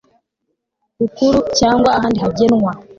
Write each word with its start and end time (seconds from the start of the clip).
Bukuru 0.99 1.37
cyangwa 1.59 1.89
ahandi 1.97 2.17
hagenwa 2.25 2.71